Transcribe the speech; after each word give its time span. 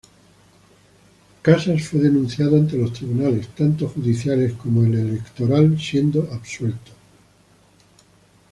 Casas 1.43 1.87
fue 1.87 1.99
denunciado 1.99 2.55
ante 2.55 2.75
los 2.75 2.91
tribunales 2.91 3.49
tanto 3.49 3.87
judiciales 3.87 4.53
como 4.53 4.81
el 4.83 4.95
electoral, 4.95 5.77
siendo 5.79 6.27
absuelto. 6.33 6.91